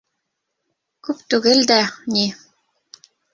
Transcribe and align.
—Күп 1.07 1.21
түгел 1.33 1.61
дә 1.73 1.79
ни... 2.15 2.25